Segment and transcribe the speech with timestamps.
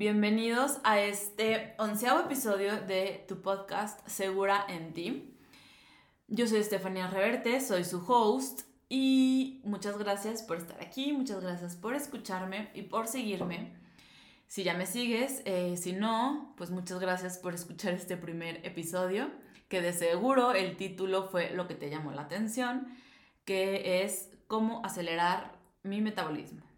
[0.00, 5.36] Bienvenidos a este onceavo episodio de tu podcast Segura en ti.
[6.26, 11.76] Yo soy Estefanía Reverte, soy su host y muchas gracias por estar aquí, muchas gracias
[11.76, 13.74] por escucharme y por seguirme.
[14.46, 19.30] Si ya me sigues, eh, si no, pues muchas gracias por escuchar este primer episodio,
[19.68, 22.88] que de seguro el título fue lo que te llamó la atención,
[23.44, 26.69] que es cómo acelerar mi metabolismo.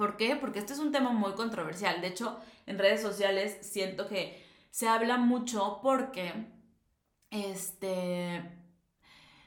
[0.00, 0.34] ¿Por qué?
[0.34, 2.00] Porque este es un tema muy controversial.
[2.00, 6.32] De hecho, en redes sociales siento que se habla mucho porque
[7.28, 8.42] este,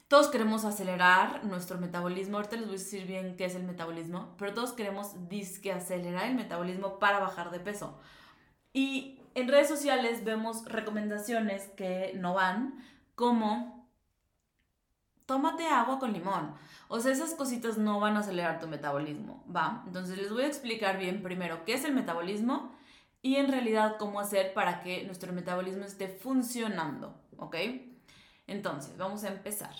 [0.08, 2.38] todos queremos acelerar nuestro metabolismo.
[2.38, 6.28] Ahorita les voy a decir bien qué es el metabolismo, pero todos queremos disque acelerar
[6.28, 7.98] el metabolismo para bajar de peso.
[8.74, 12.86] Y en redes sociales vemos recomendaciones que no van,
[13.16, 13.83] como
[15.26, 16.54] tómate agua con limón.
[16.88, 19.84] O sea, esas cositas no van a acelerar tu metabolismo, ¿va?
[19.88, 22.72] Entonces les voy a explicar bien primero qué es el metabolismo
[23.22, 27.56] y en realidad cómo hacer para que nuestro metabolismo esté funcionando, ¿ok?
[28.48, 29.74] Entonces, vamos a empezar.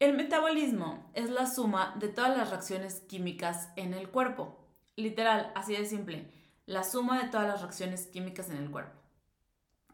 [0.00, 4.58] El metabolismo es la suma de todas las reacciones químicas en el cuerpo.
[4.96, 6.32] Literal, así de simple,
[6.66, 8.98] la suma de todas las reacciones químicas en el cuerpo.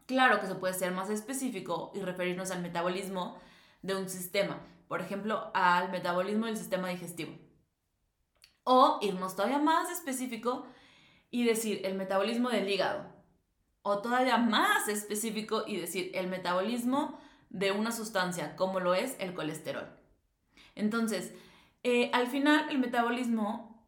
[0.05, 3.37] Claro que se puede ser más específico y referirnos al metabolismo
[3.87, 7.33] de un sistema, por ejemplo, al metabolismo del sistema digestivo.
[8.63, 10.67] O irnos todavía más específico
[11.31, 13.05] y decir el metabolismo del hígado.
[13.81, 17.17] O todavía más específico y decir el metabolismo
[17.49, 19.87] de una sustancia, como lo es el colesterol.
[20.75, 21.33] Entonces,
[21.83, 23.85] eh, al final el metabolismo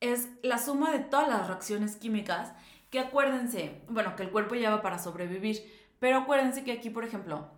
[0.00, 2.52] es la suma de todas las reacciones químicas
[2.90, 5.62] que acuérdense, bueno, que el cuerpo lleva para sobrevivir,
[6.00, 7.55] pero acuérdense que aquí, por ejemplo,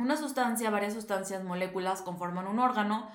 [0.00, 3.08] una sustancia, varias sustancias, moléculas conforman un órgano,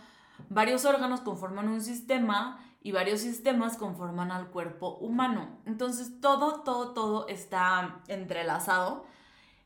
[0.50, 5.57] varios órganos conforman un sistema y varios sistemas conforman al cuerpo humano.
[5.66, 9.06] Entonces todo, todo, todo está entrelazado.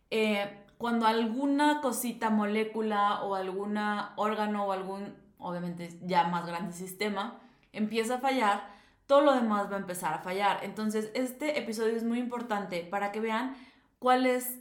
[0.09, 3.77] Eh, cuando alguna cosita, molécula o algún
[4.15, 7.41] órgano o algún, obviamente ya más grande sistema,
[7.73, 8.69] empieza a fallar,
[9.05, 10.63] todo lo demás va a empezar a fallar.
[10.63, 13.57] Entonces este episodio es muy importante para que vean
[13.99, 14.59] cuál es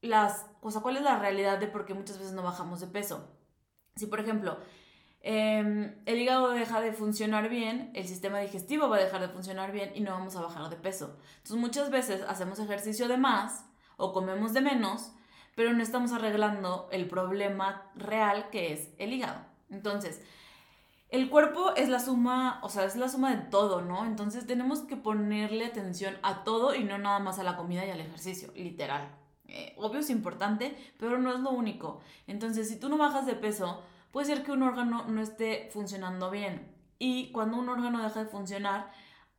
[0.00, 3.28] las, o cuál es la realidad de por qué muchas veces no bajamos de peso.
[3.96, 4.58] Si, por ejemplo,
[5.20, 9.72] em, el hígado deja de funcionar bien, el sistema digestivo va a dejar de funcionar
[9.72, 11.16] bien y no vamos a bajar de peso.
[11.38, 13.64] Entonces, muchas veces hacemos ejercicio de más
[13.96, 15.12] o comemos de menos,
[15.54, 19.40] pero no estamos arreglando el problema real que es el hígado.
[19.70, 20.22] Entonces,
[21.08, 24.04] el cuerpo es la suma, o sea, es la suma de todo, ¿no?
[24.04, 27.90] Entonces tenemos que ponerle atención a todo y no nada más a la comida y
[27.90, 29.08] al ejercicio, literal.
[29.48, 32.00] Eh, obvio es importante, pero no es lo único.
[32.26, 36.30] Entonces, si tú no bajas de peso, puede ser que un órgano no esté funcionando
[36.30, 36.74] bien.
[36.98, 38.90] Y cuando un órgano deja de funcionar,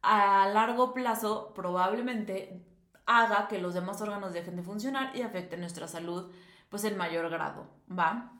[0.01, 2.63] a largo plazo probablemente
[3.05, 6.31] haga que los demás órganos dejen de funcionar y afecte nuestra salud
[6.69, 8.33] pues en mayor grado, ¿va?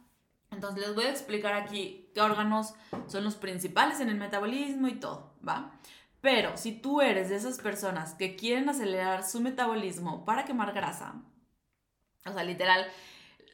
[0.52, 2.74] Entonces les voy a explicar aquí qué órganos
[3.08, 5.72] son los principales en el metabolismo y todo, ¿va?
[6.22, 11.16] Pero si tú eres de esas personas que quieren acelerar su metabolismo para quemar grasa,
[12.26, 12.88] o sea, literal,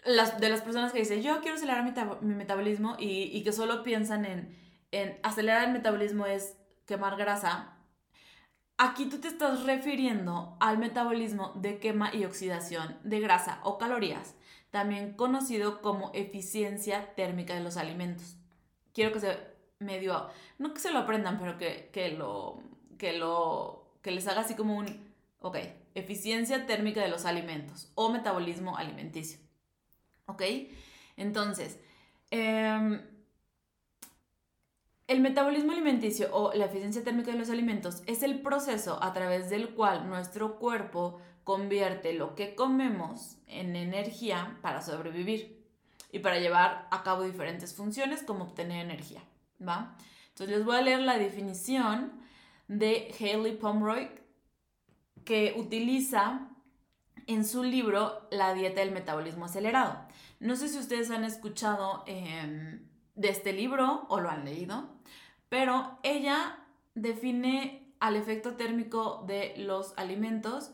[0.05, 1.83] las, de las personas que dicen, yo quiero acelerar
[2.21, 4.57] mi, metabolismo y, que solo piensan en,
[4.91, 7.77] en acelerar el metabolismo es quemar grasa,
[8.77, 14.35] aquí tú te estás refiriendo al metabolismo de quema y oxidación de grasa o calorías,
[14.71, 18.37] también conocido como eficiencia térmica de los alimentos.
[18.93, 22.61] Quiero que se medio, no que se lo aprendan, pero que, que lo,
[22.97, 25.57] que lo, que les haga así como un, ok,
[25.95, 29.39] eficiencia térmica de los alimentos o metabolismo alimenticio.
[30.25, 30.41] ¿Ok?
[31.17, 31.79] Entonces,
[32.31, 33.01] em,
[35.07, 39.49] el metabolismo alimenticio o la eficiencia térmica de los alimentos es el proceso a través
[39.49, 45.61] del cual nuestro cuerpo convierte lo que comemos en energía para sobrevivir
[46.11, 49.21] y para llevar a cabo diferentes funciones como obtener energía,
[49.65, 49.97] ¿va?
[50.29, 52.13] Entonces les voy a leer la definición
[52.67, 54.09] de Haley Pomeroy
[55.25, 56.49] que utiliza
[57.27, 60.07] en su libro La dieta del metabolismo acelerado.
[60.39, 64.89] No sé si ustedes han escuchado em, de este libro o lo han leído,
[65.49, 66.59] pero ella
[66.95, 70.71] define al efecto térmico de los alimentos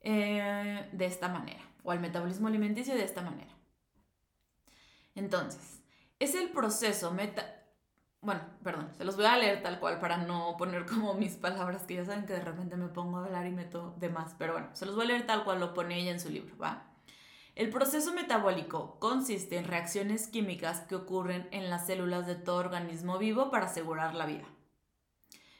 [0.00, 3.52] eh, de esta manera, o al metabolismo alimenticio de esta manera.
[5.14, 5.80] Entonces,
[6.18, 7.61] es el proceso meta
[8.22, 11.82] bueno, perdón, se los voy a leer tal cual para no poner como mis palabras,
[11.82, 14.52] que ya saben que de repente me pongo a hablar y meto de más, pero
[14.52, 16.88] bueno, se los voy a leer tal cual lo pone ella en su libro, ¿va?
[17.56, 23.18] El proceso metabólico consiste en reacciones químicas que ocurren en las células de todo organismo
[23.18, 24.46] vivo para asegurar la vida.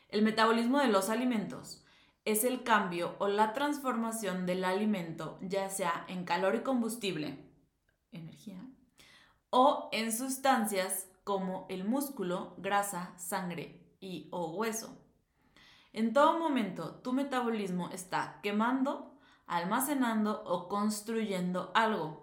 [0.09, 1.85] El metabolismo de los alimentos
[2.25, 7.44] es el cambio o la transformación del alimento, ya sea en calor y combustible,
[8.12, 8.64] energía,
[9.50, 14.99] o en sustancias como el músculo, grasa, sangre y o hueso.
[15.93, 22.23] En todo momento, tu metabolismo está quemando, almacenando o construyendo algo.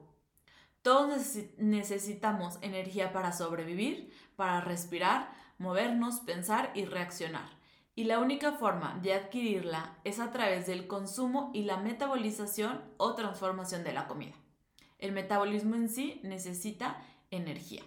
[0.81, 7.60] Todos necesitamos energía para sobrevivir, para respirar, movernos, pensar y reaccionar.
[7.96, 13.13] Y la única forma de adquirirla es a través del consumo y la metabolización o
[13.13, 14.36] transformación de la comida.
[14.98, 17.84] El metabolismo en sí necesita energía.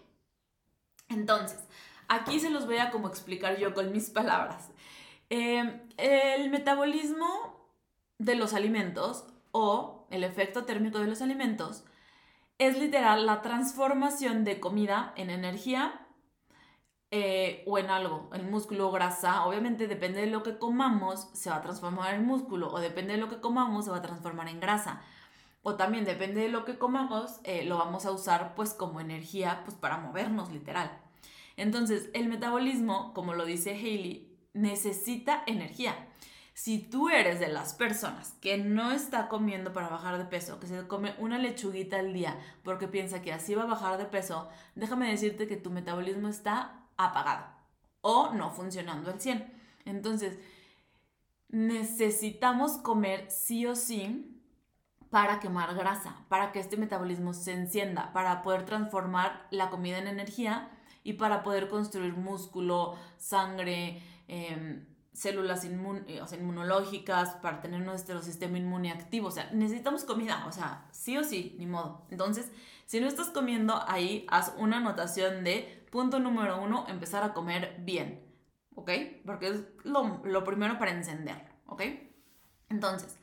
[1.12, 1.60] Entonces,
[2.08, 4.70] aquí se los voy a como explicar yo con mis palabras.
[5.30, 7.70] Em, el metabolismo
[8.18, 11.84] de los alimentos o el efecto térmico de los alimentos
[12.58, 16.06] es literal la transformación de comida en energía
[17.10, 19.44] eh, o en algo, en músculo o grasa.
[19.44, 23.18] Obviamente depende de lo que comamos, se va a transformar en músculo o depende de
[23.18, 25.02] lo que comamos, se va a transformar en grasa.
[25.62, 29.62] O también depende de lo que comamos, eh, lo vamos a usar pues como energía
[29.64, 31.01] pues para movernos literal.
[31.62, 35.94] Entonces el metabolismo, como lo dice Hailey, necesita energía.
[36.54, 40.66] Si tú eres de las personas que no está comiendo para bajar de peso, que
[40.66, 44.48] se come una lechuguita al día porque piensa que así va a bajar de peso,
[44.74, 47.46] déjame decirte que tu metabolismo está apagado
[48.00, 49.52] o no funcionando al 100.
[49.84, 50.40] Entonces,
[51.48, 54.42] necesitamos comer sí o sí
[55.10, 60.08] para quemar grasa, para que este metabolismo se encienda, para poder transformar la comida en
[60.08, 60.68] energía
[61.04, 64.02] y para poder construir músculo, sangre,
[64.34, 69.28] Em, células eh, inmunológicas, para tener nuestro sistema inmune activo.
[69.28, 72.06] O sea, necesitamos comida, o sea, sí o sí, ni modo.
[72.10, 72.50] Entonces,
[72.86, 77.76] si no estás comiendo ahí, haz una anotación de punto número uno, empezar a comer
[77.80, 78.24] bien,
[78.74, 78.90] ¿ok?
[79.26, 81.82] Porque es lo, primero para encenderlo, ¿ok?
[82.70, 83.18] Entonces,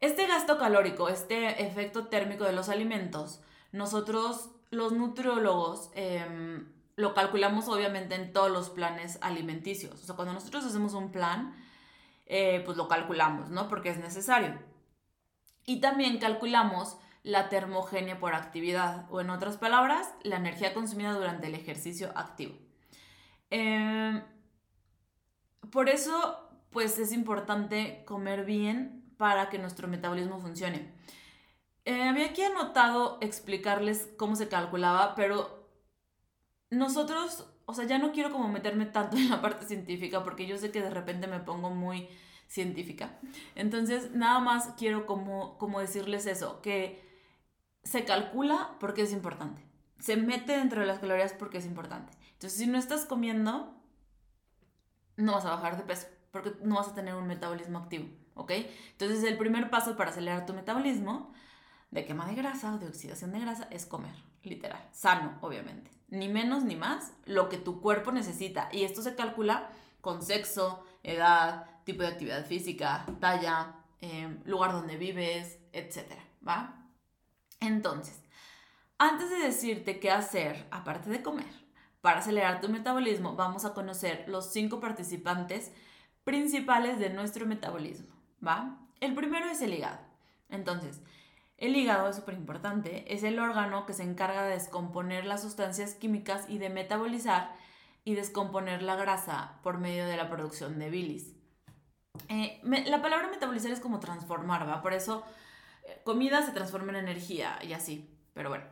[0.00, 3.40] este gasto calórico, este efecto térmico de los alimentos,
[3.72, 10.02] nosotros, los nutriólogos, eh, lo calculamos obviamente en todos los planes alimenticios.
[10.02, 11.54] O sea, cuando nosotros hacemos un plan,
[12.24, 13.68] eh, pues lo calculamos, ¿no?
[13.68, 14.58] Porque es necesario.
[15.66, 21.48] Y también calculamos la termogenia por actividad, o en otras palabras, la energía consumida durante
[21.48, 22.56] el ejercicio activo.
[23.50, 24.22] Em,
[25.70, 30.92] por eso, pues es importante comer bien para que nuestro metabolismo funcione.
[31.84, 35.65] Eh, había aquí anotado explicarles cómo se calculaba, pero
[36.70, 40.58] nosotros, o sea, ya no quiero como meterme tanto en la parte científica porque yo
[40.58, 42.08] sé que de repente me pongo muy
[42.48, 43.18] científica.
[43.54, 47.04] Entonces, nada más quiero como, como decirles eso, que
[47.82, 49.64] se calcula porque es importante.
[49.98, 52.12] Se mete dentro de las calorías porque es importante.
[52.32, 53.74] Entonces, si no estás comiendo,
[55.16, 58.52] no vas a bajar de peso porque no vas a tener un metabolismo activo, ¿ok?
[58.92, 61.32] Entonces, el primer paso para acelerar tu metabolismo
[61.96, 66.28] de quema de grasa o de oxidación de grasa es comer, literal, sano, obviamente ni
[66.28, 68.68] menos ni más, lo que tu cuerpo necesita.
[68.72, 69.68] Y esto se calcula
[70.00, 76.12] con sexo, edad, tipo de actividad física, talla, em, lugar donde vives, etc.
[76.46, 76.86] ¿Va?
[77.60, 78.20] Entonces,
[78.98, 81.66] antes de decirte qué hacer, aparte de comer,
[82.00, 85.72] para acelerar tu metabolismo, vamos a conocer los cinco participantes
[86.24, 88.14] principales de nuestro metabolismo.
[88.46, 88.78] ¿Va?
[89.00, 89.98] El primero es el hígado.
[90.48, 91.00] Entonces,
[91.58, 95.94] el hígado es súper importante, es el órgano que se encarga de descomponer las sustancias
[95.94, 97.54] químicas y de metabolizar
[98.04, 101.34] y descomponer la grasa por medio de la producción de bilis.
[102.28, 104.82] Eh, la palabra metabolizar es como transformar, ¿va?
[104.82, 105.24] Por eso
[105.84, 108.10] eh, comida se transforma en energía y así.
[108.34, 108.64] Pero bueno,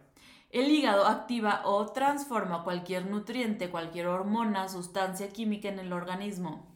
[0.51, 6.74] el hígado activa o transforma cualquier nutriente, cualquier hormona, sustancia química en el organismo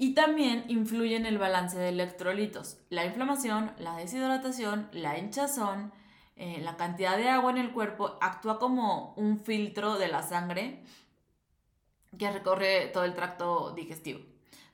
[0.00, 5.92] y también influye en el balance de electrolitos, la inflamación, la deshidratación, la hinchazón,
[6.36, 10.82] eh, la cantidad de agua en el cuerpo actúa como un filtro de la sangre
[12.18, 14.20] que recorre todo el tracto digestivo.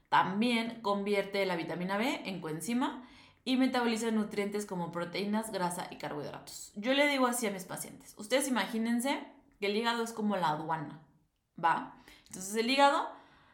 [0.08, 3.04] También convierte la vitamina B en coenzima
[3.42, 6.70] y metaboliza nutrientes como proteínas, grasa y carbohidratos.
[6.76, 8.14] Yo le digo así a mis pacientes.
[8.16, 9.26] Ustedes imagínense
[9.58, 11.00] que el hígado es como la aduana,
[11.62, 11.96] ¿va?
[12.28, 13.08] Entonces el hígado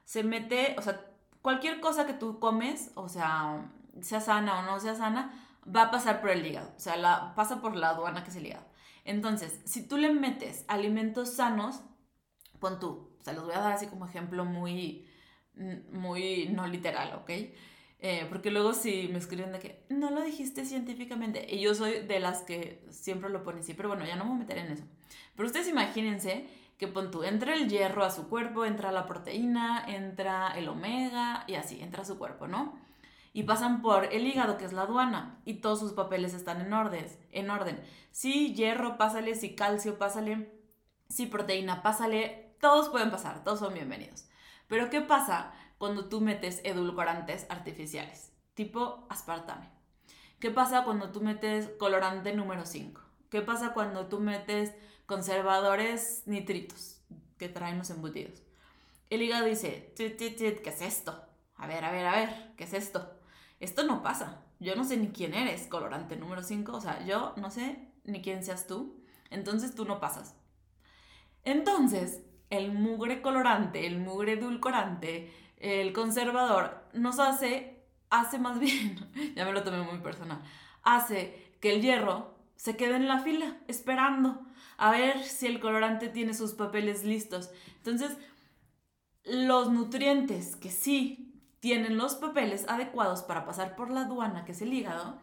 [0.05, 1.09] se mete, o sea,
[1.43, 3.71] cualquier cosa que tú comes, o sea,
[4.01, 5.33] sea sana o no sea sana,
[5.65, 6.73] va a pasar por el hígado.
[6.77, 8.67] O sea, la, pasa por la aduana que es el hígado.
[9.05, 11.83] Entonces, si tú le metes alimentos sanos,
[12.61, 15.07] pon tú, o sea, los voy a dar así como ejemplo muy,
[15.91, 17.31] muy no literal, ¿ok?
[18.05, 22.01] Eh, porque luego si me escriben de que no lo dijiste científicamente, y yo soy
[22.01, 24.59] de las que siempre lo pone así, pero bueno, ya no me voy a meter
[24.59, 24.85] en eso.
[25.37, 26.49] Pero ustedes imagínense
[26.83, 31.45] que pon tú, entra el hierro a su cuerpo, entra la proteína, entra el omega
[31.47, 32.77] y así, entra a su cuerpo, ¿no?
[33.33, 36.73] y pasan por el hígado, que es la aduana, y todos sus papeles están en
[36.73, 37.07] orden.
[37.31, 37.81] En orden.
[38.11, 40.53] Si hierro, pásale, si calcio, pásale,
[41.09, 44.27] si proteína, pásale, todos pueden pasar, todos son bienvenidos.
[44.67, 49.71] Pero ¿qué pasa cuando tú metes edulcorantes artificiales, tipo aspartame?
[50.41, 53.01] ¿Qué pasa cuando tú metes colorante número 5?
[53.31, 54.75] ¿Qué pasa cuando tú metes
[55.13, 57.03] conservadores nitritos
[57.37, 58.43] que traen los embutidos?
[59.11, 60.17] El hígado dice, ¿qué
[60.65, 61.23] es esto?
[61.57, 63.21] A ver, a ver, a ver, ¿qué es esto?
[63.61, 64.43] Esto no pasa.
[64.59, 66.73] Yo no sé ni quién eres, colorante número 5.
[66.73, 69.05] O sea, yo no sé ni quién seas tú.
[69.29, 70.35] Entonces tú no pasas.
[71.45, 79.45] Entonces, el mugre colorante, el mugre edulcorante, el conservador, nos hace, hace más bien, ya
[79.45, 80.41] me lo tomé muy personal,
[80.83, 84.47] hace que el hierro se quede en la fila esperando
[84.83, 87.53] a ver si el colorante tiene sus papeles listos.
[87.77, 88.17] Entonces,
[89.23, 94.61] los nutrientes que sí tienen los papeles adecuados para pasar por la aduana, que es
[94.61, 95.21] el hígado,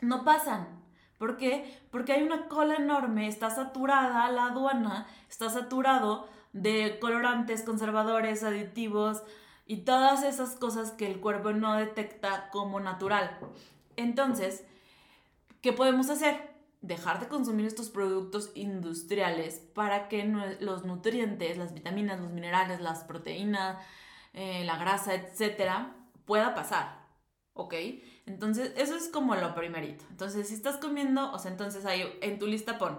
[0.00, 0.82] no pasan.
[1.18, 1.78] ¿Por qué?
[1.90, 9.22] Porque hay una cola enorme, está saturada la aduana, está saturado de colorantes, conservadores, aditivos
[9.66, 13.38] y todas esas cosas que el cuerpo no detecta como natural.
[13.96, 14.64] Entonces,
[15.60, 16.55] ¿qué podemos hacer?
[16.86, 20.24] Dejar de consumir estos productos industriales para que
[20.60, 23.76] los nutrientes, las vitaminas, los minerales, las proteínas,
[24.32, 27.06] eh, la grasa, etcétera, pueda pasar.
[27.54, 27.74] ¿Ok?
[28.26, 30.04] Entonces, eso es como lo primerito.
[30.10, 32.98] Entonces, si estás comiendo, o sea, entonces ahí en tu lista pon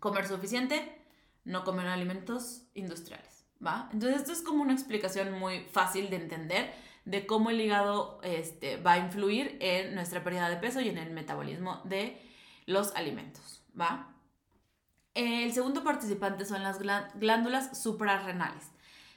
[0.00, 1.00] comer suficiente,
[1.44, 3.44] no comer alimentos industriales.
[3.64, 3.88] ¿Va?
[3.92, 6.72] Entonces, esto es como una explicación muy fácil de entender
[7.08, 10.98] de cómo el hígado este, va a influir en nuestra pérdida de peso y en
[10.98, 12.20] el metabolismo de
[12.68, 13.62] los alimentos.
[13.78, 14.14] ¿Va?
[15.14, 18.70] El segundo participante son las glándulas suprarrenales.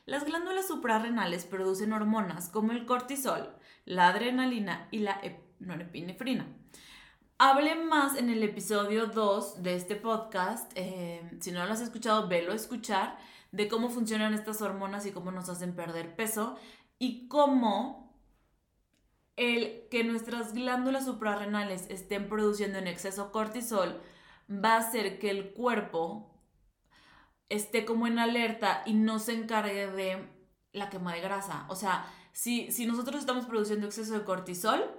[0.06, 3.54] Las glándulas suprarrenales producen hormonas como el cortisol,
[3.86, 5.22] la adrenalina y la
[5.60, 6.48] norepinefrina.
[7.38, 10.72] Hablé más en el episodio 2 de este podcast.
[10.76, 13.18] Eh, si no lo has escuchado, velo a escuchar
[13.52, 16.58] de cómo funcionan estas hormonas y cómo nos hacen perder peso
[17.00, 18.11] y cómo
[19.38, 24.02] el que nuestras glándulas suprarrenales estén produciendo en exceso cortisol
[24.50, 26.32] va a hacer que el cuerpo
[27.50, 30.28] esté como en alerta y no se encargue de
[30.74, 31.66] la quema de grasa.
[31.70, 34.90] O sea, si, si nosotros estamos produciendo exceso de cortisol,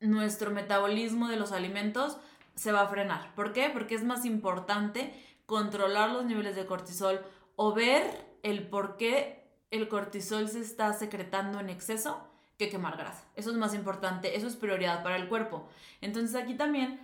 [0.00, 2.18] nuestro metabolismo de los alimentos
[2.54, 3.34] se va a frenar.
[3.34, 3.70] ¿Por qué?
[3.72, 5.14] Porque es más importante
[5.46, 7.20] controlar los niveles de cortisol
[7.56, 12.31] o ver el por qué el cortisol se está secretando en exceso
[12.62, 13.24] que quemar grasa.
[13.34, 15.68] Eso es más importante, eso es prioridad para el cuerpo.
[16.00, 17.00] Entonces aquí también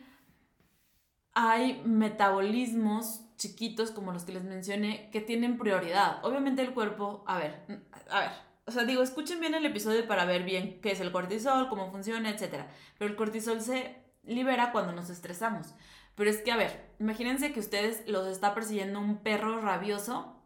[1.34, 6.24] hay metabolismos chiquitos como los que les mencioné que tienen prioridad.
[6.24, 7.64] Obviamente el cuerpo, a ver,
[8.10, 8.30] a ver,
[8.66, 11.90] o sea, digo, escuchen bien el episodio para ver bien qué es el cortisol, cómo
[11.90, 12.66] funciona, etc.
[12.98, 15.74] Pero el cortisol se libera cuando nos estresamos.
[16.14, 20.42] Pero es que, a ver, imagínense que ustedes los está persiguiendo un perro rabioso,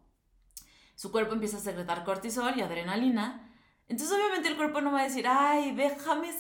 [0.95, 3.52] su cuerpo empieza a secretar cortisol y adrenalina,
[3.89, 6.31] entonces obviamente el cuerpo no va a decir, ay, déjame,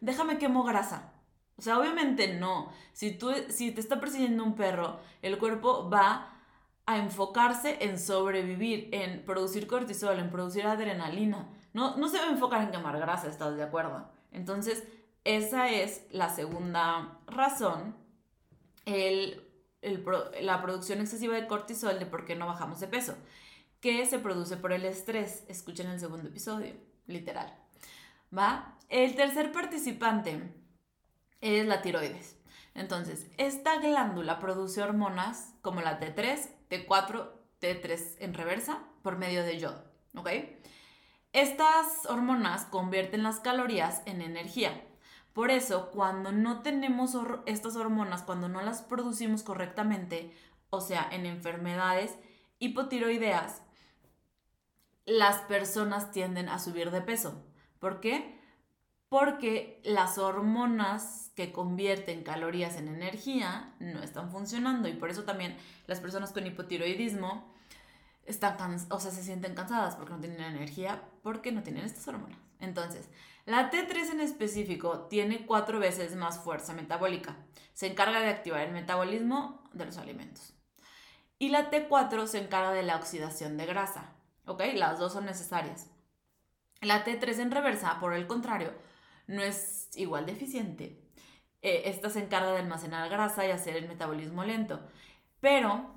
[0.00, 1.12] déjame quemo grasa.
[1.56, 2.72] O sea, obviamente no.
[2.92, 6.32] Si, tú, si te está persiguiendo un perro, el cuerpo va
[6.86, 11.48] a enfocarse en sobrevivir, en producir cortisol, en producir adrenalina.
[11.72, 14.10] No, no se va a enfocar en quemar grasa, ¿estás de acuerdo?
[14.32, 14.84] Entonces,
[15.24, 17.94] esa es la segunda razón,
[18.86, 19.46] el,
[20.40, 23.14] la producción excesiva de cortisol de por qué no bajamos de peso,
[23.80, 25.44] que se produce por el estrés.
[25.48, 26.74] Escuchen el segundo episodio,
[27.10, 27.54] literal.
[28.36, 28.78] ¿Va?
[28.88, 30.52] El tercer participante
[31.40, 32.36] es la tiroides.
[32.74, 39.58] Entonces, esta glándula produce hormonas como la T3, T4, T3 en reversa por medio de
[39.58, 39.84] yodo,
[40.16, 40.28] ¿ok?
[41.32, 44.82] Estas hormonas convierten las calorías en energía.
[45.32, 50.34] Por eso, cuando no tenemos estas hormonas, cuando no las producimos correctamente,
[50.70, 52.16] o sea, en enfermedades
[52.58, 53.62] hipotiroideas,
[55.10, 57.42] las personas tienden a subir de peso.
[57.80, 58.38] ¿Por qué?
[59.08, 65.56] Porque las hormonas que convierten calorías en energía no están funcionando y por eso también
[65.88, 67.52] las personas con hipotiroidismo
[68.24, 68.56] están
[68.90, 72.38] o sea, se sienten cansadas porque no tienen energía, porque no tienen estas hormonas.
[72.60, 73.08] Entonces,
[73.46, 77.36] la T3 en específico tiene cuatro veces más fuerza metabólica.
[77.72, 80.52] Se encarga de activar el metabolismo de los alimentos.
[81.38, 84.19] Y la T4 se encarga de la oxidación de grasa.
[84.46, 84.62] ¿Ok?
[84.74, 85.90] Las dos son necesarias.
[86.80, 88.72] La T3 en reversa, por el contrario,
[89.26, 91.10] no es igual de eficiente
[91.62, 94.80] eh, esta se encarga de almacenar grasa y hacer el metabolismo lento.
[95.40, 95.94] Pero,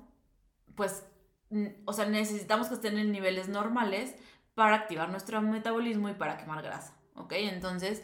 [0.74, 1.06] pues,
[1.86, 4.14] o sea, necesitamos que estén en niveles normales
[4.54, 7.32] para activar nuestro metabolismo y para quemar grasa, ¿ok?
[7.36, 8.02] Entonces,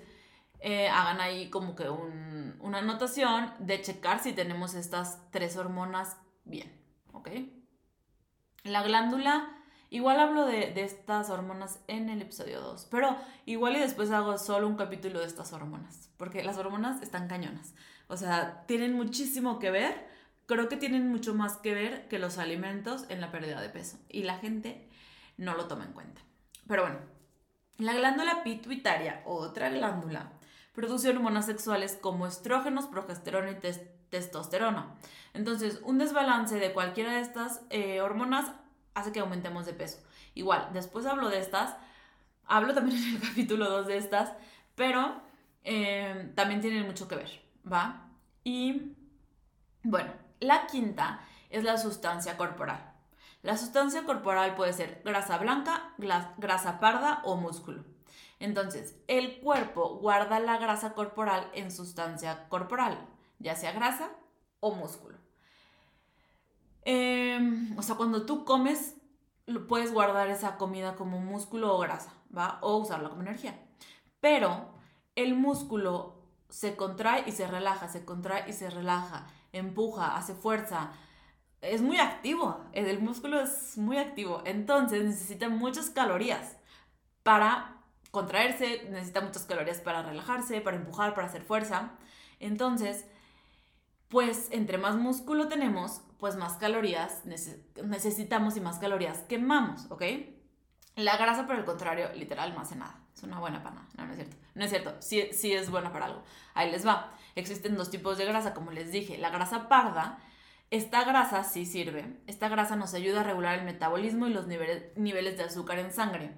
[0.61, 6.73] eh, hagan ahí como que una anotación de checar si tenemos estas tres hormonas bien,
[7.13, 7.29] ¿ok?
[8.65, 9.60] La glándula,
[9.91, 14.67] igual hablo de, estas hormonas en el episodio 2, pero igual y después hago solo
[14.67, 17.75] un capítulo de estas hormonas, porque las hormonas están cañonas,
[18.09, 20.09] o sea, tienen muchísimo que ver,
[20.47, 23.99] creo que tienen mucho más que ver que los alimentos en la pérdida de peso,
[24.09, 24.89] y la gente
[25.37, 26.23] no lo toma en cuenta.
[26.67, 26.99] Pero bueno,
[27.79, 30.33] la glándula pituitaria, otra glándula,
[30.75, 33.59] produce hormonas sexuales como estrógenos, progesterona y
[34.11, 34.95] testosterona.
[35.33, 38.53] Entonces, un desbalance de cualquiera de estas eh, hormonas
[38.95, 39.99] hace que aumentemos de peso.
[40.35, 41.77] Igual, después hablo de estas,
[42.47, 44.33] hablo también en el capítulo 2 de estas,
[44.75, 45.21] pero
[45.65, 48.09] eh, también tienen mucho que ver, ¿va?
[48.45, 48.97] Y
[49.83, 51.21] bueno, la quinta
[51.51, 52.93] es la sustancia corporal.
[53.43, 57.85] La sustancia corporal puede ser grasa blanca, grasa parda o músculo.
[58.39, 63.07] Entonces, el cuerpo guarda la grasa corporal en sustancia corporal,
[63.39, 64.11] ya sea grasa
[64.61, 65.19] o músculo.
[66.85, 67.20] Em,
[67.81, 68.95] o sea, cuando tú comes,
[69.69, 72.59] puedes guardar esa comida como músculo o grasa, ¿va?
[72.61, 73.59] O usarla como energía.
[74.21, 74.75] Pero
[75.17, 80.93] el músculo se contrae y se relaja, se contrae y se relaja, empuja, hace fuerza,
[81.63, 86.59] es muy activo, el músculo es muy activo, entonces necesita muchas calorías
[87.23, 87.79] para
[88.11, 91.93] contraerse, necesita muchas calorías para relajarse, para empujar, para hacer fuerza.
[92.41, 93.07] Entonces,
[94.11, 100.03] pues entre más músculo tenemos, pues más calorías necesitamos y más calorías quemamos, ¿ok?
[100.97, 103.01] La grasa, por el contrario, literal no hace nada.
[103.15, 103.89] Es una buena para nada.
[103.97, 104.37] No, no es cierto.
[104.55, 104.97] No es cierto.
[105.01, 106.23] Sí, sí es buena para algo.
[106.53, 107.13] Ahí les va.
[107.37, 109.17] Existen dos tipos de grasa, como les dije.
[109.17, 110.19] La grasa parda,
[110.71, 112.19] esta grasa sí sirve.
[112.27, 116.33] Esta grasa nos ayuda a regular el metabolismo y los niveles, de azúcar en sangre.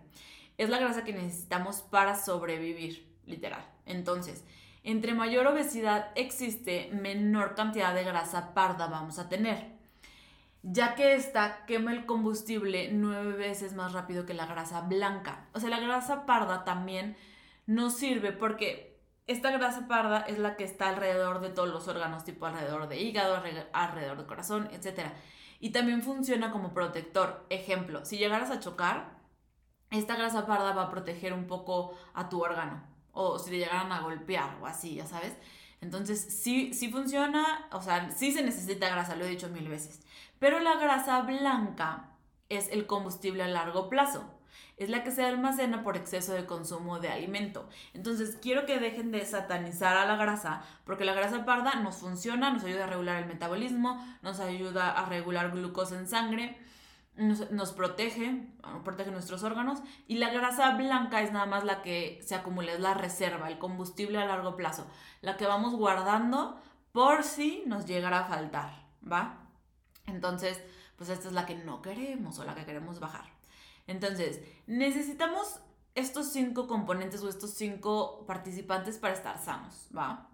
[0.58, 3.66] Es la grasa que necesitamos para sobrevivir, literal.
[3.86, 4.44] Entonces,
[4.84, 9.72] entre mayor obesidad existe, menor cantidad de grasa parda vamos a tener,
[10.62, 15.48] ya que esta quema el combustible nueve veces más rápido que la grasa blanca.
[15.54, 17.16] O sea, la grasa parda también
[17.66, 22.24] nos sirve porque esta grasa parda es la que está alrededor de todos los órganos,
[22.24, 23.40] tipo alrededor de hígado,
[23.72, 25.10] alrededor del corazón, etc.
[25.60, 27.46] Y también funciona como protector.
[27.48, 29.20] Ejemplo, si llegaras a chocar,
[29.90, 32.91] esta grasa parda va a proteger un poco a tu órgano.
[33.12, 35.36] O si te llegaran a golpear o así, ya sabes.
[35.80, 40.00] Entonces, sí, sí funciona, o sea, sí se necesita grasa, lo he dicho mil veces.
[40.38, 42.10] Pero la grasa blanca
[42.48, 44.24] es el combustible a largo plazo
[44.76, 47.68] es la que se almacena por exceso de consumo de alimento.
[47.94, 52.50] Entonces, quiero que dejen de satanizar a la grasa, porque la grasa parda nos funciona,
[52.50, 56.58] nos ayuda a regular el metabolismo, nos ayuda a regular glucosa en sangre,
[57.16, 58.48] nos, protege,
[58.84, 62.80] protege nuestros órganos, y la grasa blanca es nada más la que se acumula, es
[62.80, 64.86] la reserva, el combustible a largo plazo,
[65.20, 66.60] la que vamos guardando
[66.92, 69.48] por si nos llegara a faltar, ¿va?
[70.06, 70.62] Entonces,
[70.96, 73.24] pues esta es la que no queremos o la que queremos bajar.
[73.86, 75.60] Entonces, necesitamos
[75.94, 80.31] estos cinco componentes o estos cinco participantes para estar sanos, ¿va?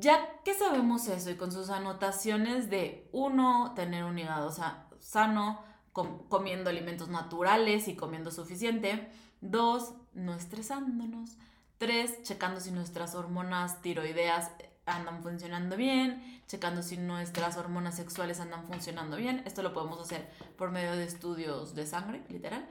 [0.00, 4.54] Ya que sabemos eso y con sus anotaciones de uno, tener un hígado
[5.00, 9.10] sano, comiendo alimentos naturales y comiendo suficiente.
[9.40, 11.36] Dos, no estresándonos.
[11.78, 14.50] Tres, checando si nuestras hormonas tiroideas
[14.84, 19.42] andan funcionando bien, checando si nuestras hormonas sexuales andan funcionando bien.
[19.46, 22.68] Esto lo podemos hacer por medio de estudios de sangre, literal.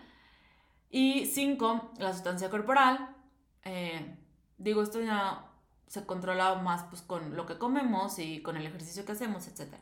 [0.89, 3.15] Y cinco, la sustancia corporal.
[3.63, 4.17] Eh,
[4.57, 5.46] digo, esto ya
[5.87, 9.73] se controla más pues, con lo que comemos y con el ejercicio que hacemos, etc.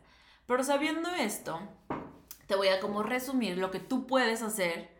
[0.47, 1.59] Pero sabiendo esto,
[2.47, 4.95] te voy a como resumir lo que tú puedes hacer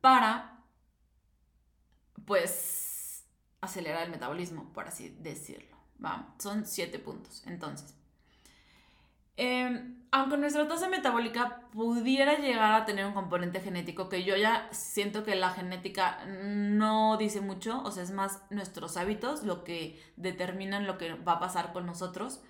[0.00, 0.62] para,
[2.26, 3.24] pues,
[3.60, 5.76] acelerar el metabolismo, por así decirlo.
[6.04, 7.42] Va, son siete puntos.
[7.46, 7.94] Entonces,
[9.36, 14.68] em, aunque nuestra tasa metabólica pudiera llegar a tener un componente genético, que yo ya
[14.72, 20.02] siento que la genética no dice mucho, o sea, es más nuestros hábitos lo que
[20.16, 22.42] determinan lo que va a pasar con nosotros,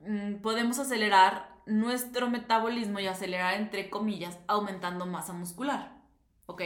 [0.00, 5.98] mm, podemos acelerar nuestro metabolismo y acelerar, entre comillas, aumentando masa muscular.
[6.46, 6.62] ¿Ok?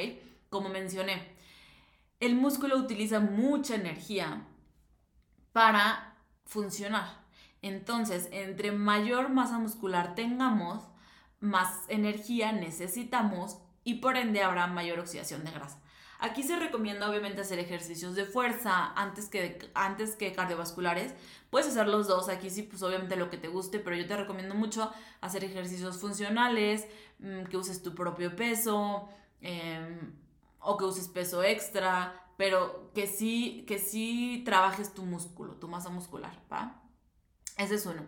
[0.48, 1.34] Como mencioné,
[2.20, 4.46] el músculo utiliza mucha energía
[5.52, 7.21] para funcionar.
[7.62, 10.82] Entonces, entre mayor masa muscular tengamos,
[11.40, 15.80] más energía necesitamos y por ende habrá mayor oxidación de grasa.
[16.18, 21.14] Aquí se recomienda obviamente hacer ejercicios de fuerza antes que, antes que cardiovasculares.
[21.50, 24.16] Puedes hacer los dos, aquí sí, pues obviamente lo que te guste, pero yo te
[24.16, 26.86] recomiendo mucho hacer ejercicios funcionales,
[27.18, 29.08] mm, que uses tu propio peso,
[29.40, 30.12] em,
[30.60, 35.90] o que uses peso extra, pero que sí, que sí trabajes tu músculo, tu masa
[35.90, 36.81] muscular, ¿va?
[37.56, 38.02] Ese es uno.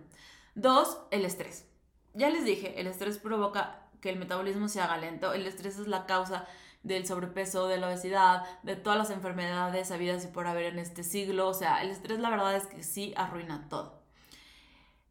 [0.54, 1.66] Dos, el estrés.
[2.14, 5.32] Ya les dije, el estrés provoca que el metabolismo se haga lento.
[5.32, 6.46] El estrés es la causa
[6.82, 11.02] del sobrepeso, de la obesidad, de todas las enfermedades habidas y por haber en este
[11.02, 11.48] siglo.
[11.48, 14.02] O sea, el estrés la verdad es que sí arruina todo.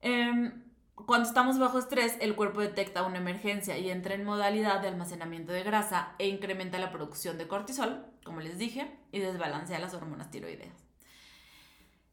[0.01, 0.63] Em,
[0.95, 5.51] cuando estamos bajo estrés, el cuerpo detecta una emergencia y entra en modalidad de almacenamiento
[5.51, 10.29] de grasa e incrementa la producción de cortisol, como les dije, y desbalancea las hormonas
[10.29, 10.75] tiroideas.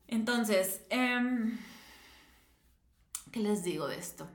[0.09, 1.59] Entonces, em,
[3.31, 4.29] ¿qué les digo de esto?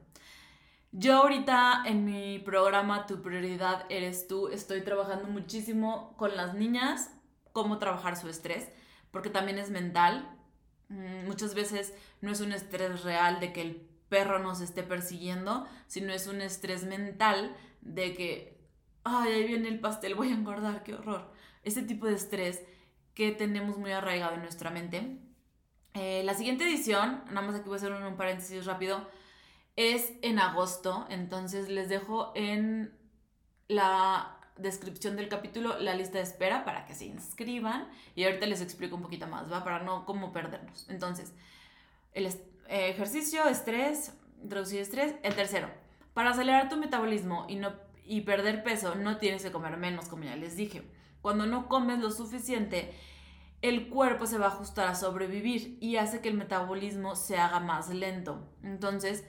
[0.91, 7.11] Yo ahorita en mi programa Tu prioridad eres tú, estoy trabajando muchísimo con las niñas,
[7.51, 8.69] cómo trabajar su estrés,
[9.11, 10.29] porque también es mental.
[10.89, 15.67] Mm, muchas veces no es un estrés real de que el perro nos esté persiguiendo,
[15.87, 18.57] sino es un estrés mental de que,
[19.03, 21.31] ay, ahí viene el pastel, voy a engordar, qué horror.
[21.63, 22.61] Ese tipo de estrés
[23.13, 25.17] que tenemos muy arraigado en nuestra mente.
[25.95, 29.07] Eh, la siguiente edición, nada más aquí voy a hacer un paréntesis rápido,
[29.77, 32.93] es en agosto, entonces les dejo en
[33.69, 38.61] la descripción del capítulo la lista de espera para que se inscriban y ahorita les
[38.61, 39.63] explico un poquito más, ¿va?
[39.63, 40.85] Para no cómo perdernos.
[40.89, 41.33] Entonces,
[42.13, 42.29] el
[42.67, 45.15] ejercicio, estrés, introducir estrés.
[45.23, 45.69] El tercero,
[46.13, 47.73] para acelerar tu metabolismo y, no,
[48.05, 50.83] y perder peso no tienes que comer menos, como ya les dije.
[51.21, 52.93] Cuando no comes lo suficiente,
[53.69, 57.59] el cuerpo se va a ajustar a sobrevivir y hace que el metabolismo se haga
[57.59, 58.49] más lento.
[58.63, 59.23] Entonces,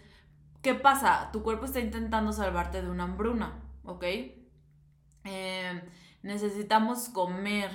[0.67, 1.31] ¿Qué pasa?
[1.33, 4.03] Tu cuerpo está intentando salvarte de una hambruna, ¿ok?
[5.23, 5.91] Eh,
[6.25, 7.71] necesitamos comer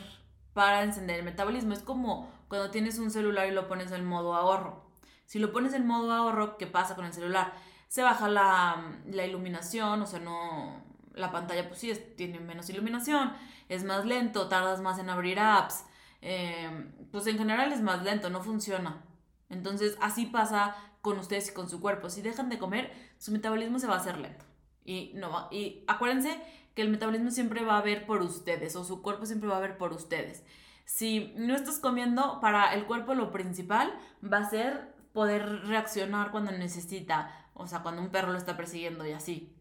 [0.51, 1.71] para encender el metabolismo.
[1.71, 4.91] Es como cuando tienes un celular y lo pones en modo ahorro.
[5.25, 7.53] Si lo pones en modo ahorro, ¿qué pasa con el celular?
[7.87, 8.83] Se baja la,
[9.25, 10.83] iluminación, o sea, no...
[11.13, 13.31] La pantalla pues sí tiene menos iluminación,
[13.69, 15.85] es más lento, tardas más en abrir apps.
[16.21, 19.03] Eh, pues en general es más lento, no funciona.
[19.49, 22.09] Entonces así pasa con ustedes y con su cuerpo.
[22.09, 24.45] Si dejan de comer, su metabolismo se va a hacer lento.
[24.85, 26.39] Y, no, y acuérdense
[26.75, 29.61] que el metabolismo siempre va a ver por ustedes o su cuerpo siempre va a
[29.61, 30.43] ver por ustedes.
[30.85, 36.51] Si no estás comiendo, para el cuerpo lo principal va a ser poder reaccionar cuando
[36.51, 39.55] necesita, o sea, cuando un perro lo está persiguiendo y así.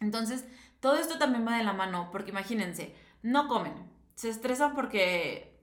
[0.00, 0.46] Entonces,
[0.80, 3.74] todo esto también va de la mano, porque imagínense, no comen,
[4.14, 5.55] se estresan porque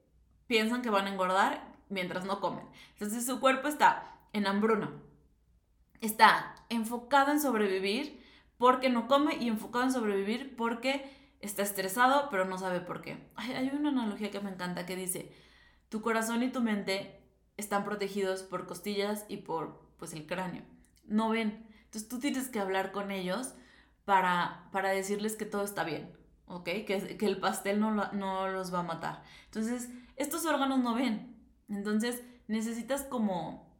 [0.48, 2.66] piensan que van a engordar mientras no comen.
[2.94, 4.92] Entonces su cuerpo está en hambruna.
[6.02, 8.22] Está enfocado en sobrevivir
[8.58, 13.18] porque no come y enfocado en sobrevivir porque está estresado pero no sabe por qué.
[13.36, 15.32] Hay, una analogía que me encanta que dice,
[15.90, 17.20] tu corazón y tu mente
[17.58, 20.64] están protegidos por costillas y por pues el cráneo.
[21.06, 21.68] No ven.
[21.86, 23.54] Entonces tú tienes que hablar con ellos
[24.06, 26.12] para, para decirles que todo está bien,
[26.48, 26.64] ¿ok?
[26.64, 29.24] Que, que el pastel no, no los va a matar.
[29.46, 31.36] Entonces, estos órganos no ven.
[31.69, 33.73] Entonces, necesitas como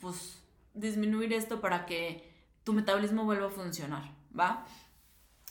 [0.00, 0.42] pues,
[0.74, 2.28] disminuir esto para que
[2.64, 4.66] tu metabolismo vuelva a funcionar, ¿va?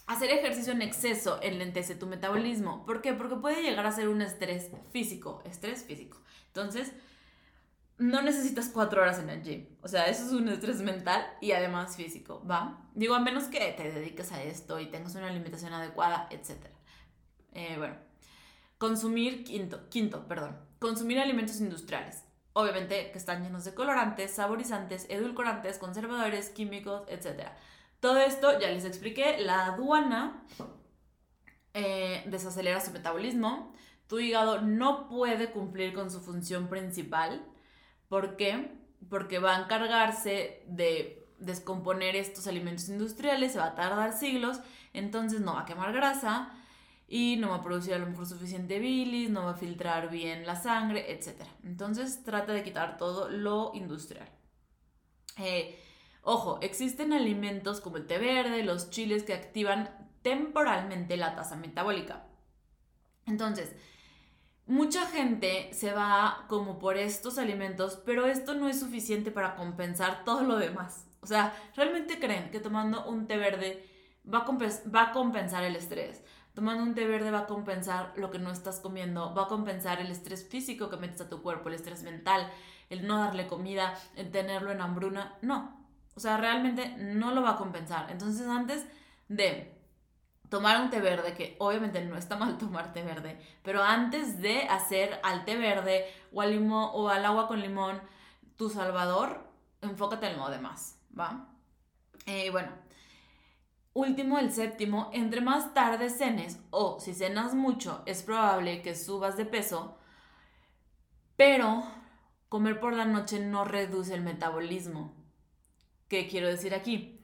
[0.05, 2.85] Hacer ejercicio en exceso enlentece tu metabolismo.
[2.85, 3.13] ¿Por qué?
[3.13, 6.21] Porque puede llegar a ser un estrés físico, estrés físico.
[6.47, 6.93] Entonces,
[7.97, 9.67] no necesitas cuatro horas en el gym.
[9.81, 12.87] O sea, eso es un estrés mental y además físico, ¿va?
[12.93, 16.67] Digo, a menos que te dediques a esto y tengas una alimentación adecuada, etc.
[17.53, 17.95] Eh, bueno,
[18.77, 25.77] consumir, quinto, quinto, perdón, consumir alimentos industriales obviamente que están llenos de colorantes, saborizantes, edulcorantes,
[25.77, 27.49] conservadores, químicos, etc.
[27.99, 30.43] Todo esto ya les expliqué, la aduana
[31.75, 33.71] eh, desacelera su metabolismo,
[34.07, 37.45] tu hígado no puede cumplir con su función principal.
[38.09, 38.71] ¿Por qué?
[39.07, 44.61] Porque va a encargarse de descomponer estos alimentos industriales, se va a tardar siglos,
[44.93, 46.51] entonces no va a quemar grasa,
[47.07, 50.45] y no va a producir a lo mejor suficiente bilis, no va a filtrar bien
[50.45, 51.41] la sangre, etc.
[51.63, 54.29] Entonces trata de quitar todo lo industrial.
[55.37, 55.79] Eh,
[56.21, 59.89] ojo, existen alimentos como el té verde, los chiles que activan
[60.21, 62.25] temporalmente la tasa metabólica.
[63.25, 63.73] Entonces,
[64.65, 70.25] mucha gente se va como por estos alimentos, pero esto no es suficiente para compensar
[70.25, 71.07] todo lo demás.
[71.21, 73.85] O sea, ¿realmente creen que tomando un té verde
[74.25, 74.45] va
[74.93, 76.23] va a compensar el estrés?
[76.57, 80.01] Tomando un té verde va a compensar lo que no estás comiendo, va a compensar
[80.01, 82.51] el estrés físico que metes a tu cuerpo, el estrés mental,
[82.89, 85.37] el no darle comida, el tenerlo en hambruna.
[85.43, 88.09] No, o sea, realmente no lo va a compensar.
[88.09, 88.87] Entonces, antes
[89.27, 89.79] de
[90.49, 94.63] tomar un té verde, que obviamente no está mal tomar té verde, pero antes de
[94.63, 98.01] hacer al té verde o al, limón, o al agua con limón
[98.55, 99.47] tu salvador,
[99.83, 101.49] enfócate en lo demás, ¿va?
[102.25, 102.69] Y eh, bueno,
[103.97, 109.37] último, el séptimo, entre más tarde cenes o si cenas mucho, es probable que subas
[109.37, 109.97] de peso,
[111.35, 111.83] pero
[112.47, 115.15] comer por la noche no reduce el metabolismo.
[116.07, 117.23] ¿Qué quiero decir aquí?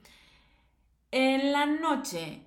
[1.12, 2.44] En la noche,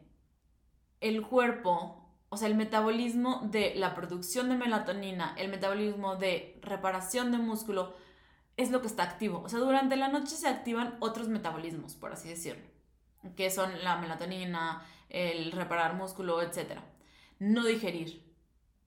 [0.99, 7.31] el cuerpo, o sea, el metabolismo de la producción de melatonina, el metabolismo de reparación
[7.31, 7.95] de músculo,
[8.57, 9.41] es lo que está activo.
[9.45, 12.66] O sea, durante la noche se activan otros metabolismos, por así decirlo
[13.35, 16.79] que son la melatonina, el reparar músculo, etc.
[17.39, 18.23] No digerir.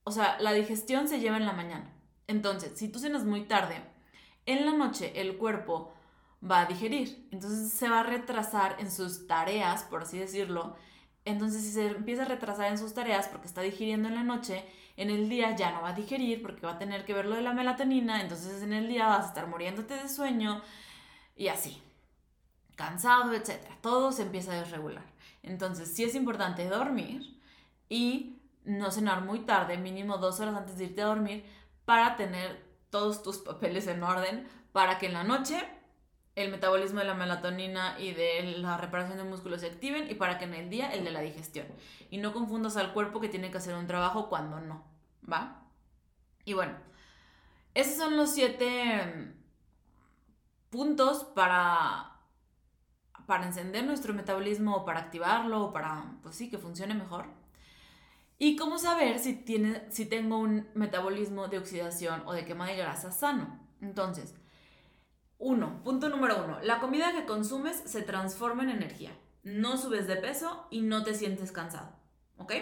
[0.03, 1.93] O sea, la digestión se lleva en la mañana.
[2.27, 3.81] Entonces, si tú cenas muy tarde,
[4.45, 5.93] en la noche el cuerpo
[6.49, 7.27] va a digerir.
[7.31, 10.75] Entonces se va a retrasar en sus tareas, por así decirlo.
[11.23, 14.65] Entonces, si se empieza a retrasar en sus tareas porque está digiriendo en la noche,
[14.97, 17.35] en el día ya no va a digerir porque va a tener que ver lo
[17.35, 18.21] de la melatonina.
[18.21, 20.61] Entonces, en el día vas a estar muriéndote de sueño
[21.35, 21.81] y así
[22.75, 23.59] cansado, etc.
[23.81, 25.05] Todo se empieza a desregular.
[25.43, 27.39] Entonces, sí es importante dormir
[27.89, 31.45] y no cenar muy tarde, mínimo dos horas antes de irte a dormir,
[31.85, 35.67] para tener todos tus papeles en orden, para que en la noche
[36.35, 40.37] el metabolismo de la melatonina y de la reparación de músculos se activen y para
[40.37, 41.67] que en el día el de la digestión.
[42.09, 44.85] Y no confundas al cuerpo que tiene que hacer un trabajo cuando no,
[45.29, 45.63] ¿va?
[46.45, 46.73] Y bueno,
[47.73, 49.33] esos son los siete
[50.69, 52.10] puntos para
[53.25, 57.25] para encender nuestro metabolismo o para activarlo o para, pues sí, que funcione mejor.
[58.37, 59.45] Y cómo saber si,
[59.89, 63.59] si tengo un metabolismo de oxidación o de quema de grasa sano.
[63.81, 64.33] Entonces,
[65.37, 69.11] uno, punto número uno, la comida que consumes se transforma en energía.
[69.43, 71.95] No subes de peso y no te sientes cansado.
[72.37, 72.53] ¿Ok?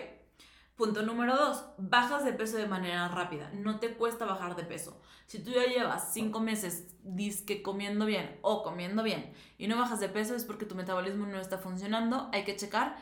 [0.80, 3.52] Punto número dos, bajas de peso de manera rápida.
[3.54, 5.02] No te cuesta bajar de peso.
[5.26, 10.00] Si tú ya llevas cinco meses disque comiendo bien o comiendo bien y no bajas
[10.00, 12.30] de peso es porque tu metabolismo no está funcionando.
[12.32, 12.96] Hay que checar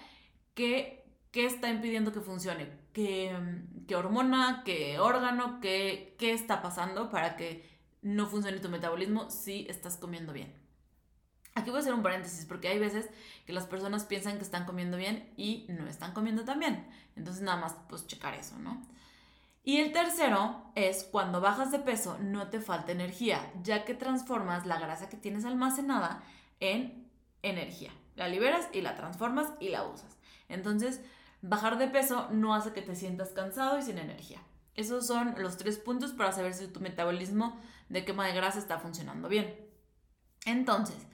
[0.56, 2.68] qué, qué está impidiendo que funcione.
[2.94, 3.38] Qué,
[3.88, 7.64] qué hormona, qué órgano, qué, qué está pasando para que
[8.02, 10.52] no funcione tu metabolismo si estás comiendo bien.
[11.58, 13.10] Aquí voy a hacer un paréntesis porque hay veces
[13.48, 16.88] que las personas piensan que están comiendo bien y no están comiendo tan bien.
[17.16, 18.86] Entonces nada más pues checar eso, ¿no?
[19.64, 24.68] Y el tercero es cuando bajas de peso no te falta energía, ya que transformas
[24.68, 26.22] la grasa que tienes almacenada
[26.60, 27.10] en
[27.42, 27.92] energía.
[28.16, 30.16] La liberas y la transformas y la usas.
[30.50, 31.02] Entonces,
[31.42, 34.44] bajar de peso no hace que te sientas cansado y sin energía.
[34.76, 38.78] Esos son los tres puntos para saber si tu metabolismo de quema de grasa está
[38.78, 39.56] funcionando bien.
[40.46, 41.08] Entonces,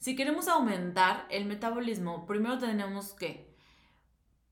[0.00, 3.54] si queremos aumentar el metabolismo, primero tenemos que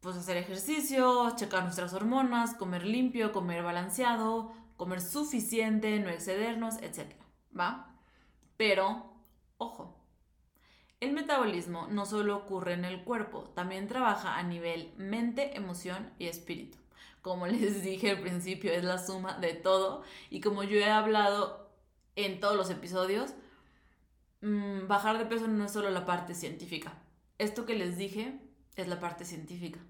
[0.00, 7.14] pues, hacer ejercicio, checar nuestras hormonas, comer limpio, comer balanceado, comer suficiente, no excedernos, etc.
[7.58, 7.96] ¿Va?
[8.58, 9.10] Pero,
[9.56, 9.96] ojo,
[11.00, 16.26] el metabolismo no solo ocurre en el cuerpo, también trabaja a nivel mente, emoción y
[16.26, 16.76] espíritu.
[17.22, 21.70] Como les dije al principio, es la suma de todo y como yo he hablado
[22.16, 23.32] en todos los episodios,
[24.40, 26.92] Mm, bajar de peso no es solo la parte científica.
[27.38, 28.38] Esto que les dije
[28.76, 29.80] es la parte científica.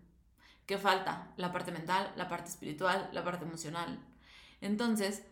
[0.67, 1.33] ¿Qué falta?
[1.37, 3.99] La parte mental, la parte espiritual, la parte emocional.
[4.61, 5.23] Entonces,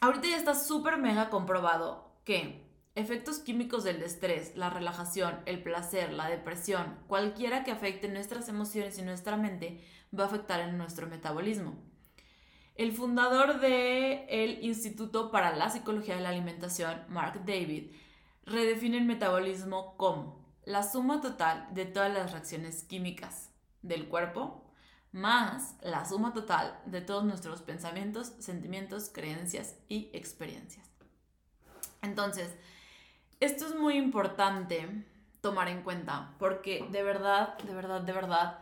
[0.00, 6.12] ahorita ya está súper mega comprobado que efectos químicos del estrés, la relajación, el placer,
[6.12, 9.80] la depresión, cualquiera que afecte nuestras emociones y nuestra mente,
[10.16, 11.76] va a afectar en nuestro metabolismo.
[12.76, 17.92] El fundador del el Instituto para la Psicología de la Alimentación, Mark David,
[18.44, 23.50] redefine el metabolismo como la suma total de todas las reacciones químicas
[23.82, 24.64] del cuerpo
[25.14, 30.90] más la suma total de todos nuestros pensamientos, sentimientos, creencias y experiencias.
[32.02, 32.52] Entonces,
[33.38, 35.04] esto es muy importante
[35.40, 38.58] tomar en cuenta porque de verdad, de verdad, de verdad,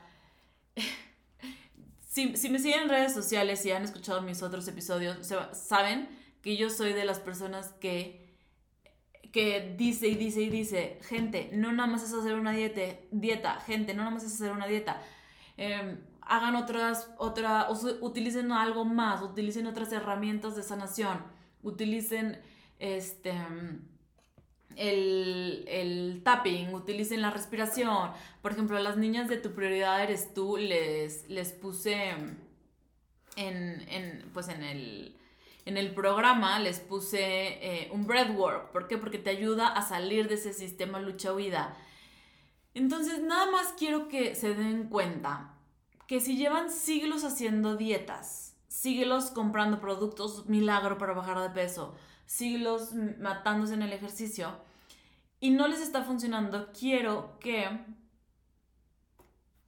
[2.07, 6.09] si, me siguen en redes sociales y han escuchado mis otros episodios, saben
[6.43, 8.22] que yo soy de las personas que
[9.33, 13.61] que dice y dice y dice, gente, no nada más es hacer una dieta, dieta
[13.61, 15.01] gente, no nada más es hacer una dieta.
[15.57, 17.69] Em, hagan otras, otra,
[18.01, 21.19] utilicen algo más, utilicen otras herramientas de sanación,
[21.63, 22.41] utilicen
[22.79, 23.33] este,
[24.77, 28.11] el, el tapping, utilicen la respiración.
[28.43, 32.11] Por ejemplo, a las niñas de tu prioridad eres tú, les, les puse
[33.37, 35.17] en, en, pues en el
[35.65, 38.71] en el programa les puse eh, un breathwork.
[38.73, 38.99] ¿Por qué?
[38.99, 41.77] Porque te ayuda a salir de ese sistema lucha-huida.
[42.75, 45.55] Entonces, nada más quiero que se den cuenta
[46.07, 51.95] que si llevan siglos haciendo dietas, siglos comprando productos milagro para bajar de peso,
[52.27, 54.57] siglos matándose en el ejercicio
[55.41, 57.69] y no les está funcionando, quiero que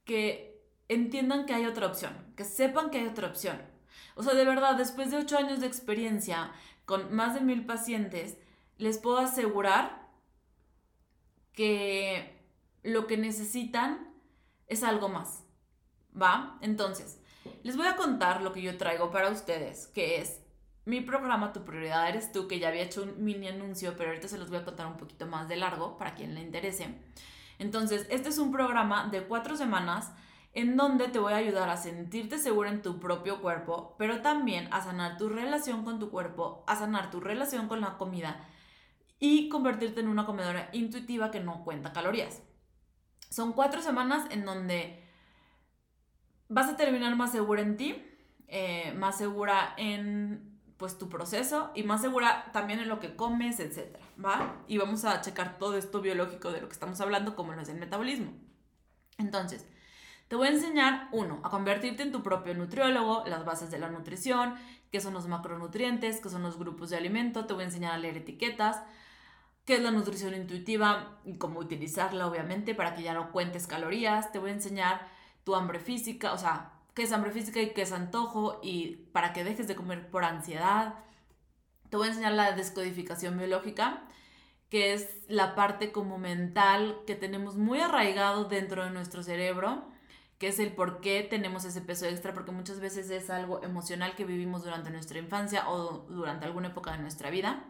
[0.05, 3.59] que entiendan que hay otra opción, que sepan que hay otra opción.
[4.15, 6.51] O sea, de verdad, después de ocho años de experiencia
[6.85, 8.37] con más de mil pacientes,
[8.77, 10.09] les puedo asegurar
[11.53, 12.41] que
[12.83, 14.13] lo que necesitan
[14.67, 15.43] es algo más.
[16.19, 16.57] ¿Va?
[16.61, 17.19] Entonces,
[17.63, 20.39] les voy a contar lo que yo traigo para ustedes, que es
[20.85, 24.27] mi programa Tu prioridad eres tú, que ya había hecho un mini anuncio, pero ahorita
[24.27, 26.87] se los voy a contar un poquito más de largo para quien le interese.
[27.57, 30.11] Entonces, este es un programa de cuatro semanas
[30.55, 34.69] en donde te voy a ayudar a sentirte segura en tu propio cuerpo, pero también
[34.71, 38.39] a sanar tu relación con tu cuerpo, a sanar tu relación con la comida
[39.19, 42.41] y convertirte en una comedora intuitiva que no cuenta calorías.
[43.29, 45.03] Son cuatro semanas en donde
[46.47, 48.01] vas a terminar más segura en ti,
[48.47, 53.59] eh, más segura en pues tu proceso y más segura también en lo que comes,
[53.59, 54.63] etcétera, ¿va?
[54.69, 57.69] Y vamos a checar todo esto biológico de lo que estamos hablando, como lo es
[57.69, 58.33] el metabolismo.
[59.17, 59.65] Entonces,
[60.27, 63.89] te voy a enseñar, uno, a convertirte en tu propio nutriólogo, las bases de la
[63.89, 64.55] nutrición,
[64.91, 67.97] qué son los macronutrientes, qué son los grupos de alimento, te voy a enseñar a
[67.97, 68.81] leer etiquetas,
[69.65, 74.31] qué es la nutrición intuitiva y cómo utilizarla, obviamente, para que ya no cuentes calorías,
[74.31, 75.07] te voy a enseñar
[75.43, 79.33] tu hambre física, o sea, qué es hambre física y qué es antojo y para
[79.33, 80.95] que dejes de comer por ansiedad.
[81.89, 84.03] Te voy a enseñar la descodificación biológica,
[84.69, 89.85] que es la parte como mental que tenemos muy arraigado dentro de nuestro cerebro,
[90.37, 94.15] que es el por qué tenemos ese peso extra, porque muchas veces es algo emocional
[94.15, 97.63] que vivimos durante nuestra infancia o durante alguna época de nuestra vida.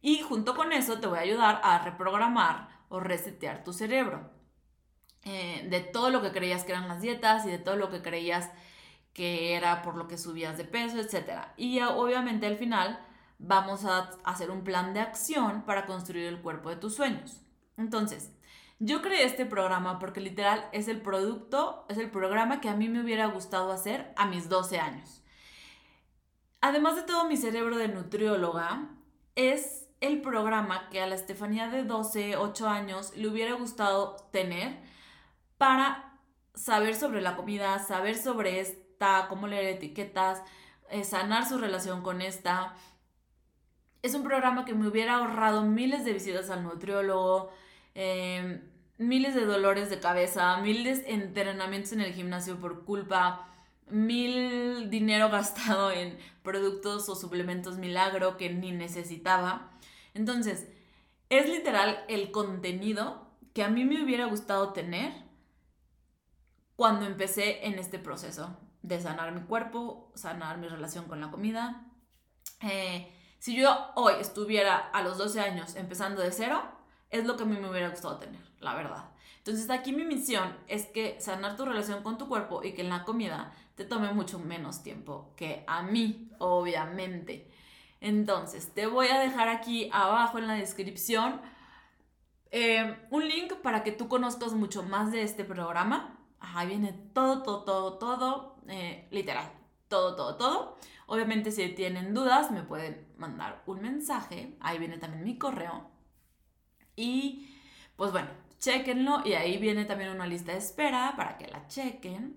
[0.00, 4.30] Y junto con eso te voy a ayudar a reprogramar o resetear tu cerebro.
[5.24, 8.02] Eh, de todo lo que creías que eran las dietas y de todo lo que
[8.02, 8.50] creías
[9.12, 11.46] que era por lo que subías de peso, etc.
[11.56, 12.98] Y obviamente al final
[13.38, 17.42] vamos a hacer un plan de acción para construir el cuerpo de tus sueños.
[17.76, 18.32] Entonces,
[18.84, 22.88] yo creé este programa porque literal es el producto, es el programa que a mí
[22.88, 25.22] me hubiera gustado hacer a mis 12 años.
[26.60, 28.88] Además de todo mi cerebro de nutrióloga,
[29.36, 34.80] es el programa que a la Estefanía de 12, 8 años le hubiera gustado tener
[35.58, 36.18] para
[36.56, 40.42] saber sobre la comida, saber sobre esta, cómo leer etiquetas,
[40.90, 42.74] eh, sanar su relación con esta.
[44.02, 47.52] Es un programa que me hubiera ahorrado miles de visitas al nutriólogo,
[47.94, 53.48] em, miles de dolores de cabeza, miles de entrenamientos en el gimnasio por culpa,
[53.88, 59.70] mil dinero gastado en productos o suplementos milagro que ni necesitaba.
[60.14, 60.68] Entonces,
[61.28, 65.12] es literal el contenido que a mí me hubiera gustado tener
[66.76, 71.86] cuando empecé en este proceso de sanar mi cuerpo, sanar mi relación con la comida.
[72.60, 76.62] Eh, si yo hoy estuviera a los 12 años empezando de cero,
[77.10, 79.10] es lo que a mí me hubiera gustado tener, la verdad.
[79.38, 82.88] Entonces aquí mi misión es que sanar tu relación con tu cuerpo y que en
[82.88, 87.50] la comida te tome mucho menos tiempo que a mí, obviamente.
[88.00, 91.40] Entonces, te voy a dejar aquí abajo en la descripción
[92.50, 97.42] eh, un link para que tú conozcas mucho más de este programa ahí viene todo,
[97.42, 99.50] todo, todo, todo, eh, literal,
[99.88, 100.76] todo, todo, todo.
[101.06, 105.90] Obviamente si tienen dudas me pueden mandar un mensaje, ahí viene también mi correo.
[106.96, 107.48] Y
[107.96, 108.28] pues bueno,
[108.62, 112.36] chequenlo y ahí viene también una lista de espera para que la chequen.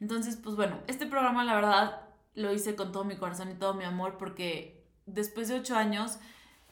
[0.00, 2.02] Entonces, pues bueno, este programa la verdad
[2.34, 6.18] lo hice con todo mi corazón y todo mi amor porque después de ocho años,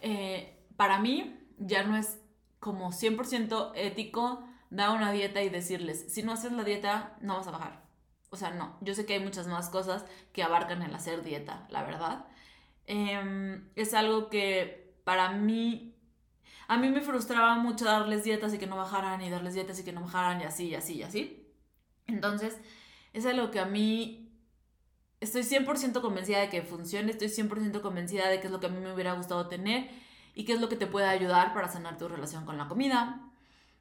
[0.01, 2.21] eh, para mí ya no es
[2.61, 7.49] como 100% ético dar una dieta y decirles, si no haces la dieta, no vas
[7.49, 7.83] a bajar.
[8.31, 11.67] O sea, no, yo sé que hay muchas más cosas que abarcan el hacer dieta,
[11.71, 12.27] la verdad.
[12.87, 15.97] Em, es algo que para mí,
[16.71, 19.83] a mí me frustraba mucho darles dietas y que no bajaran y darles dietas y
[19.83, 21.53] que no bajaran y así, y así, y así.
[22.07, 22.57] Entonces,
[23.13, 24.33] es algo que a mí
[25.19, 28.69] estoy 100% convencida de que funcione, estoy 100% convencida de que es lo que a
[28.69, 29.91] mí me hubiera gustado tener
[30.37, 33.21] y que es lo que te puede ayudar para sanar tu relación con la comida,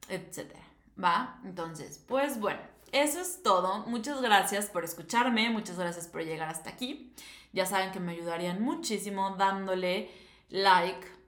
[0.08, 0.64] etcétera.
[1.02, 1.40] ¿Va?
[1.46, 2.62] Entonces, pues bueno,
[2.92, 3.86] eso es todo.
[3.86, 7.14] Muchas gracias por escucharme, muchas gracias por llegar hasta aquí.
[7.54, 10.10] Ya saben que me ayudarían muchísimo dándole
[10.50, 11.19] like,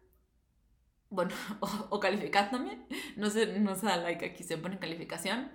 [1.11, 1.31] bueno,
[1.89, 2.79] o, calificándome.
[3.15, 5.51] No se, no se da like aquí, se pone calificación.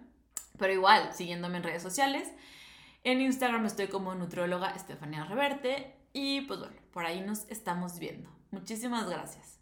[0.58, 2.30] Pero igual, siguiéndome en redes sociales.
[3.02, 5.96] En Instagram estoy como nutrióloga Estefanía Reverte.
[6.12, 8.30] Y pues bueno, por ahí nos estamos viendo.
[8.50, 9.55] Muchísimas gracias.